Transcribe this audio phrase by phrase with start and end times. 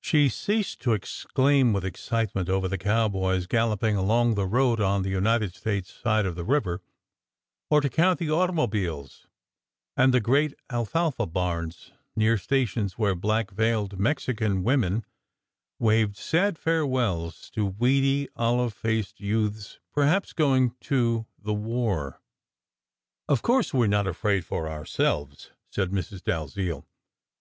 [0.00, 5.08] She ceased to exclaim with excitement over the cowboys galloping along the road on the
[5.08, 6.82] United States side of the river,
[7.68, 9.26] or to count the automobiles
[9.96, 15.04] and the great alfalfa barns near small sta tions where black veiled Mexican women
[15.80, 21.26] waved sad fare 92 SECRET HISTORY wells to weedy, olive faced youths, perhaps going to
[21.42, 22.20] the "war."
[23.28, 26.22] "Of course, we re not afraid for ourselves" said Mrs.
[26.22, 26.86] Dalziel.